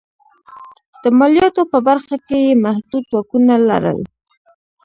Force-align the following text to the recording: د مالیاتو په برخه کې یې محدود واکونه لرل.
د 1.03 1.03
مالیاتو 1.19 1.61
په 1.71 1.79
برخه 1.87 2.15
کې 2.27 2.37
یې 2.45 2.53
محدود 2.65 3.05
واکونه 3.11 3.55
لرل. 3.69 3.99